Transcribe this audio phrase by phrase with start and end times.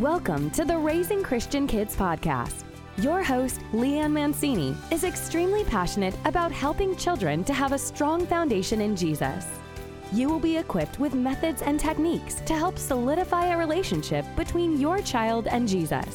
[0.00, 2.64] Welcome to the Raising Christian Kids podcast.
[2.98, 8.82] Your host, Leanne Mancini, is extremely passionate about helping children to have a strong foundation
[8.82, 9.46] in Jesus.
[10.12, 15.00] You will be equipped with methods and techniques to help solidify a relationship between your
[15.00, 16.14] child and Jesus.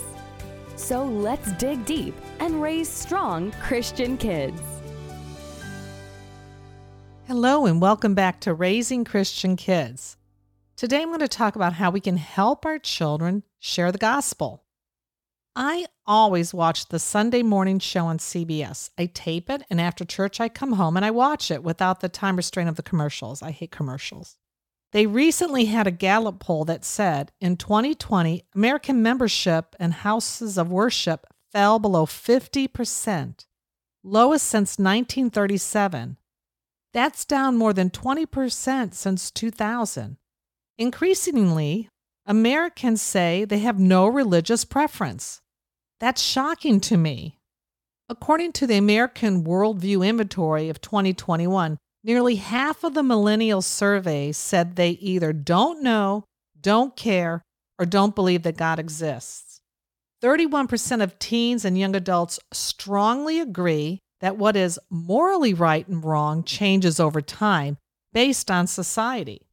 [0.75, 4.61] So let's dig deep and raise strong Christian kids.
[7.25, 10.17] Hello, and welcome back to Raising Christian Kids.
[10.81, 14.63] Today I'm going to talk about how we can help our children share the gospel.
[15.55, 18.89] I always watch the Sunday morning show on CBS.
[18.97, 22.09] I tape it, and after church, I come home and I watch it without the
[22.09, 23.43] time restraint of the commercials.
[23.43, 24.37] I hate commercials.
[24.91, 30.71] They recently had a Gallup poll that said in 2020, American membership and houses of
[30.71, 33.45] worship fell below 50%,
[34.03, 36.17] lowest since 1937.
[36.91, 40.17] That's down more than 20% since 2000.
[40.81, 41.89] Increasingly,
[42.25, 45.39] Americans say they have no religious preference.
[45.99, 47.37] That's shocking to me.
[48.09, 54.75] According to the American Worldview Inventory of 2021, nearly half of the millennial survey said
[54.75, 56.23] they either don't know,
[56.59, 57.43] don't care,
[57.77, 59.61] or don't believe that God exists.
[60.23, 66.43] 31% of teens and young adults strongly agree that what is morally right and wrong
[66.43, 67.77] changes over time
[68.13, 69.45] based on society.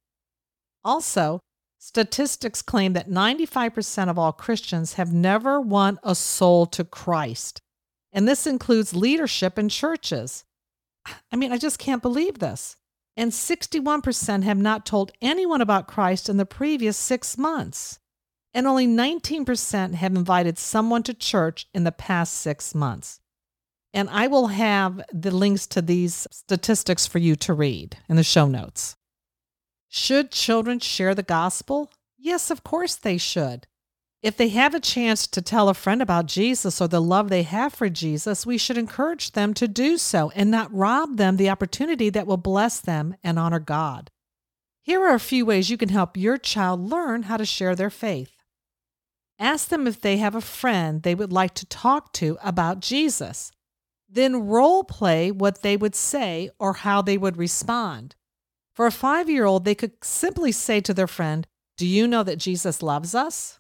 [0.89, 1.41] Also,
[1.79, 7.61] statistics claim that 95% of all Christians have never won a soul to Christ.
[8.11, 10.47] And this includes leadership in churches.
[11.31, 12.77] I mean, I just can't believe this.
[13.19, 17.99] And 61% have not told anyone about Christ in the previous six months.
[18.55, 23.21] And only 19% have invited someone to church in the past six months.
[23.93, 28.23] And I will have the links to these statistics for you to read in the
[28.23, 28.97] show notes.
[29.89, 31.91] Should children share the gospel?
[32.19, 33.67] Yes, of course they should.
[34.21, 37.45] If they have a chance to tell a friend about Jesus or the love they
[37.45, 41.49] have for Jesus, we should encourage them to do so and not rob them the
[41.49, 44.11] opportunity that will bless them and honor God.
[44.83, 47.91] Here are a few ways you can help your child learn how to share their
[47.91, 48.33] faith.
[49.39, 53.53] Ask them if they have a friend they would like to talk to about Jesus.
[54.09, 58.17] Then role play what they would say or how they would respond.
[58.79, 62.23] For a five year old, they could simply say to their friend, Do you know
[62.23, 63.59] that Jesus loves us?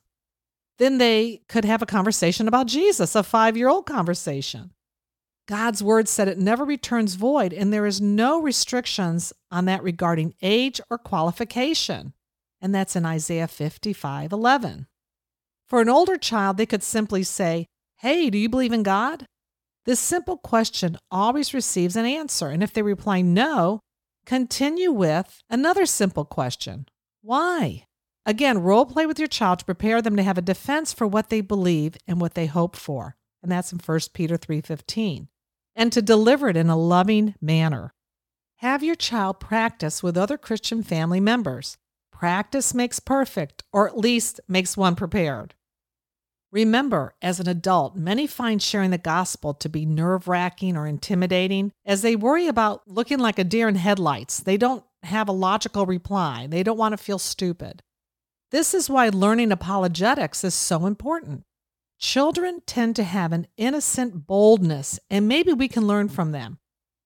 [0.79, 4.71] Then they could have a conversation about Jesus, a five year old conversation.
[5.49, 10.34] God's word said it never returns void, and there is no restrictions on that regarding
[10.41, 12.12] age or qualification.
[12.61, 14.87] And that's in Isaiah 55 11.
[15.67, 19.27] For an older child, they could simply say, Hey, do you believe in God?
[19.84, 23.81] This simple question always receives an answer, and if they reply no,
[24.28, 26.87] Continue with another simple question
[27.22, 27.87] Why?
[28.27, 31.31] Again, role play with your child to prepare them to have a defense for what
[31.31, 33.16] they believe and what they hope for.
[33.43, 35.28] And that's in 1 Peter 3:15.
[35.75, 37.94] And to deliver it in a loving manner.
[38.56, 41.78] Have your child practice with other Christian family members.
[42.12, 45.55] Practice makes perfect, or at least makes one prepared.
[46.50, 51.72] Remember, as an adult, many find sharing the gospel to be nerve wracking or intimidating
[51.84, 54.41] as they worry about looking like a deer in headlights.
[54.41, 57.82] They don't have a logical reply, they don't want to feel stupid.
[58.50, 61.44] This is why learning apologetics is so important.
[61.98, 66.59] Children tend to have an innocent boldness, and maybe we can learn from them.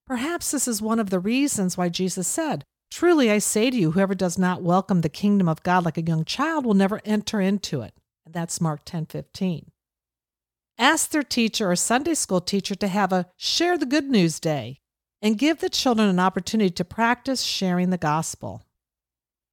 [0.07, 3.93] Perhaps this is one of the reasons why Jesus said, Truly I say to you,
[3.93, 7.41] whoever does not welcome the kingdom of God like a young child will never enter
[7.41, 7.95] into it.
[8.33, 9.71] That's Mark 10 15.
[10.79, 14.81] Ask their teacher or Sunday school teacher to have a Share the Good News Day
[15.21, 18.65] and give the children an opportunity to practice sharing the gospel.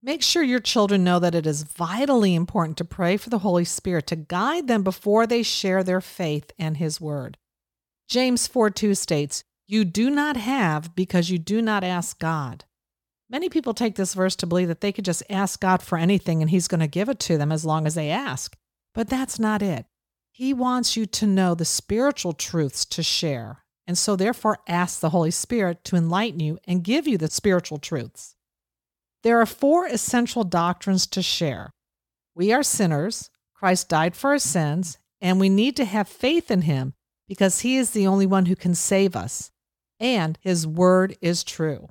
[0.01, 3.65] Make sure your children know that it is vitally important to pray for the Holy
[3.65, 7.37] Spirit to guide them before they share their faith and His Word.
[8.07, 12.63] James 4 2 states, You do not have because you do not ask God.
[13.29, 16.41] Many people take this verse to believe that they could just ask God for anything
[16.41, 18.55] and He's going to give it to them as long as they ask.
[18.93, 19.85] But that's not it.
[20.31, 23.63] He wants you to know the spiritual truths to share.
[23.85, 27.77] And so, therefore, ask the Holy Spirit to enlighten you and give you the spiritual
[27.77, 28.35] truths.
[29.23, 31.73] There are four essential doctrines to share.
[32.35, 36.61] We are sinners, Christ died for our sins, and we need to have faith in
[36.61, 36.93] Him
[37.27, 39.51] because He is the only one who can save us,
[39.99, 41.89] and His word is true.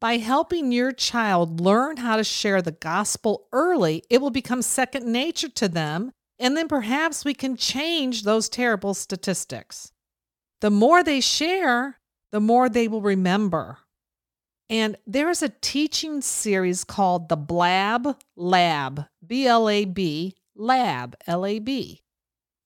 [0.00, 5.06] By helping your child learn how to share the gospel early, it will become second
[5.06, 9.92] nature to them and then perhaps we can change those terrible statistics.
[10.60, 12.00] The more they share,
[12.32, 13.78] the more they will remember.
[14.70, 21.16] And there is a teaching series called the Blab Lab, B L A B Lab,
[21.26, 22.02] L A B.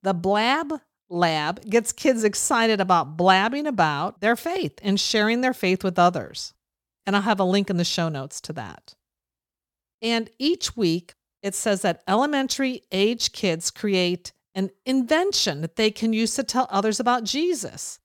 [0.03, 0.75] The Blab
[1.11, 6.55] Lab gets kids excited about blabbing about their faith and sharing their faith with others.
[7.05, 8.95] And I'll have a link in the show notes to that.
[10.01, 16.13] And each week, it says that elementary age kids create an invention that they can
[16.13, 18.01] use to tell others about Jesus.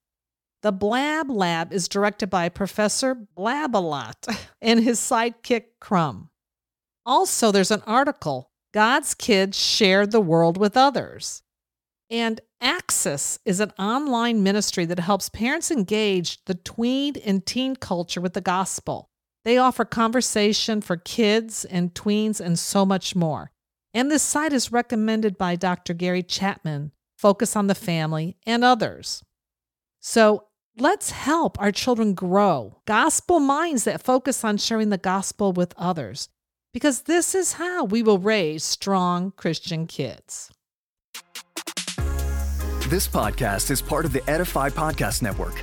[0.62, 4.14] The Blab Lab is directed by Professor Blabalot
[4.62, 6.30] and his sidekick Crumb.
[7.04, 11.42] Also, there's an article God's Kids Share the World with Others.
[12.10, 18.20] And Axis is an online ministry that helps parents engage the tween and teen culture
[18.20, 19.10] with the gospel.
[19.44, 23.50] They offer conversation for kids and tweens and so much more.
[23.92, 25.92] And this site is recommended by Dr.
[25.92, 29.22] Gary Chapman, Focus on the Family, and others.
[30.00, 30.46] So
[30.78, 36.28] let's help our children grow gospel minds that focus on sharing the gospel with others,
[36.72, 40.50] because this is how we will raise strong Christian kids.
[42.88, 45.62] This podcast is part of the Edify Podcast Network.